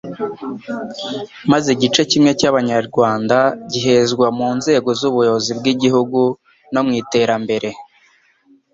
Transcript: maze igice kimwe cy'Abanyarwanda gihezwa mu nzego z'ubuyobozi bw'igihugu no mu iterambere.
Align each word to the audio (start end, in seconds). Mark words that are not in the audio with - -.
maze 1.51 1.67
igice 1.75 2.01
kimwe 2.11 2.31
cy'Abanyarwanda 2.39 3.37
gihezwa 3.71 4.27
mu 4.37 4.49
nzego 4.57 4.89
z'ubuyobozi 4.99 5.51
bw'igihugu 5.59 6.19
no 6.73 6.81
mu 6.85 6.91
iterambere. 7.01 7.69